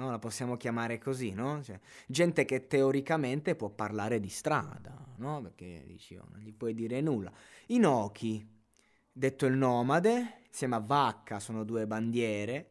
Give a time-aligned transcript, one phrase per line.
[0.00, 0.10] no?
[0.10, 1.62] La possiamo chiamare così, no?
[1.62, 5.42] Cioè, gente che teoricamente può parlare di strada, no?
[5.42, 7.30] Perché dici, oh, non gli puoi dire nulla.
[7.66, 8.46] Inoki,
[9.12, 12.70] detto il nomade, insieme a Vacca sono due bandiere,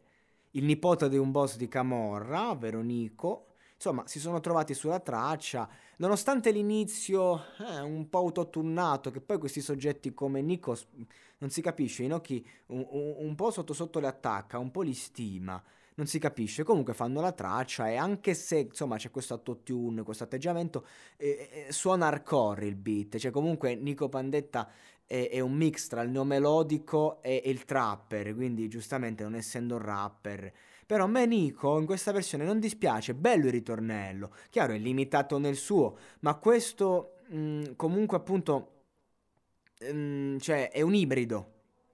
[0.51, 5.69] il nipote di un boss di Camorra, ovvero Nico, insomma, si sono trovati sulla traccia,
[5.97, 10.75] nonostante l'inizio eh, un po' autotunnato, che poi questi soggetti come Nico
[11.37, 15.63] non si capisce, Inoki un, un, po' sotto sotto li attacca, un po' li stima
[15.99, 16.63] non si capisce.
[16.63, 20.85] Comunque fanno la traccia e anche se insomma c'è questo autotune, questo atteggiamento,
[21.17, 23.17] eh, suona hardcore il beat.
[23.17, 24.71] Cioè comunque Nico Pandetta
[25.05, 29.75] è, è un mix tra il neomelodico e, e il trapper, quindi giustamente non essendo
[29.75, 30.53] un rapper.
[30.85, 35.37] Però a me Nico in questa versione non dispiace, bello il ritornello, chiaro è limitato
[35.37, 38.71] nel suo, ma questo mh, comunque appunto
[39.81, 41.51] mh, cioè è un ibrido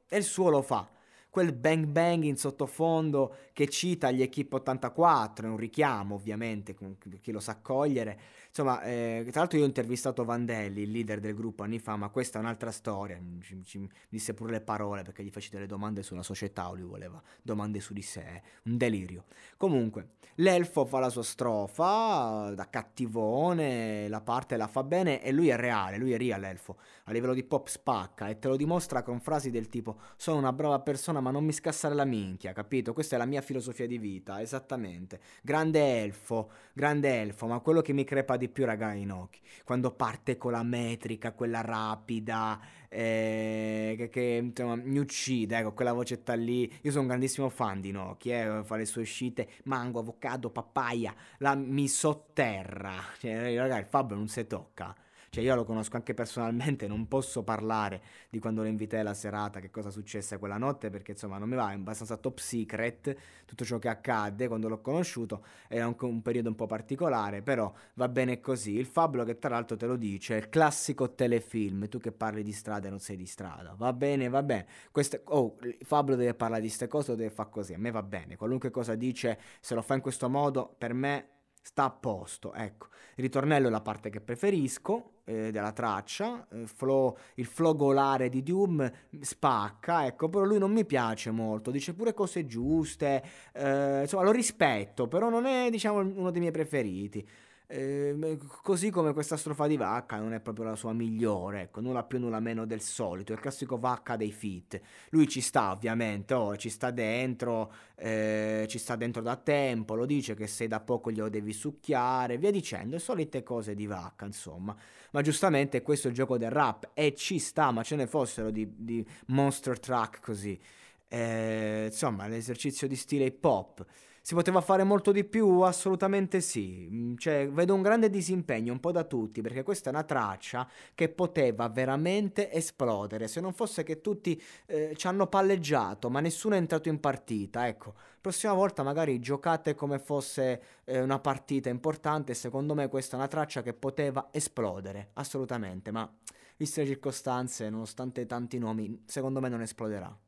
[0.08, 0.90] e il suo lo fa
[1.36, 6.78] quel bang bang in sottofondo che cita gli Equip 84, è un richiamo ovviamente,
[7.20, 8.18] chi lo sa cogliere.
[8.48, 12.08] Insomma, eh, tra l'altro io ho intervistato Vandelli, il leader del gruppo anni fa, ma
[12.08, 16.04] questa è un'altra storia, ci, ci disse pure le parole perché gli feci delle domande
[16.04, 19.26] sulla società o lui voleva domande su di sé, un delirio.
[19.58, 25.50] Comunque, l'elfo fa la sua strofa da cattivone, la parte la fa bene e lui
[25.50, 29.04] è reale, lui è real l'elfo, a livello di pop spacca e te lo dimostra
[29.04, 32.94] con frasi del tipo sono una brava persona ma non mi scassare la minchia, capito?
[32.94, 35.20] Questa è la mia filosofia di vita, esattamente.
[35.42, 40.38] Grande elfo, grande elfo, ma quello che mi crepa di più, raga, Inoki, quando parte
[40.38, 42.60] con la metrica, quella rapida,
[42.90, 46.72] eh, che, che insomma, mi uccide, ecco, quella vocetta lì.
[46.84, 51.12] Io sono un grandissimo fan di Inoki, eh, fa le sue uscite, mango, avocado, papaya,
[51.40, 52.94] la mi sotterra.
[53.18, 54.96] Cioè, raga, il Fabio non si tocca.
[55.36, 59.60] Cioè io lo conosco anche personalmente, non posso parlare di quando lo invitai alla serata,
[59.60, 63.66] che cosa successe quella notte, perché insomma non mi va, è abbastanza top secret tutto
[63.66, 68.08] ciò che accadde quando l'ho conosciuto, era anche un periodo un po' particolare, però va
[68.08, 68.78] bene così.
[68.78, 72.42] Il Fablo che tra l'altro te lo dice, è il classico telefilm, tu che parli
[72.42, 74.66] di strada e non sei di strada, va bene, va bene.
[74.90, 78.04] Queste, oh, Fablo deve parlare di queste cose, lo deve fare così, a me va
[78.04, 81.32] bene, qualunque cosa dice, se lo fa in questo modo, per me
[81.66, 82.90] sta a posto, ecco.
[83.16, 88.30] Il ritornello è la parte che preferisco eh, della traccia, il eh, flow, il flogolare
[88.30, 88.90] di Doom
[89.20, 94.32] spacca, ecco, però lui non mi piace molto, dice pure cose giuste, eh, insomma lo
[94.32, 97.28] rispetto, però non è diciamo uno dei miei preferiti.
[97.68, 102.04] Eh, così come questa strofa di Vacca non è proprio la sua migliore, ecco, nulla
[102.04, 104.80] più nulla meno del solito, il classico Vacca dei fit.
[105.10, 110.06] Lui ci sta ovviamente, oh, ci sta dentro, eh, ci sta dentro da tempo, lo
[110.06, 114.76] dice che se da poco glielo devi succhiare, via dicendo, solite cose di Vacca, insomma.
[115.12, 118.52] Ma giustamente questo è il gioco del rap e ci sta, ma ce ne fossero
[118.52, 120.60] di, di monster track così.
[121.08, 123.86] Eh, insomma, l'esercizio di stile hip hop.
[124.26, 125.60] Si poteva fare molto di più?
[125.60, 126.90] Assolutamente sì.
[126.92, 130.68] Mm, cioè, vedo un grande disimpegno un po' da tutti, perché questa è una traccia
[130.96, 133.28] che poteva veramente esplodere.
[133.28, 137.68] Se non fosse che tutti eh, ci hanno palleggiato, ma nessuno è entrato in partita.
[137.68, 142.34] Ecco, prossima volta magari giocate come fosse eh, una partita importante.
[142.34, 145.92] Secondo me questa è una traccia che poteva esplodere, assolutamente.
[145.92, 146.12] Ma
[146.58, 150.25] viste le circostanze, nonostante tanti nomi, secondo me non esploderà.